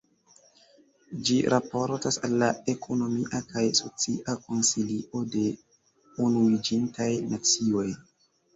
Ĝi 1.27 1.35
raportas 1.53 2.17
al 2.27 2.33
la 2.45 2.49
Ekonomia 2.73 3.43
kaj 3.53 3.65
Socia 3.81 4.35
Konsilio 4.47 5.23
de 5.37 5.47
Unuiĝintaj 6.27 7.11
Nacioj. 7.31 7.89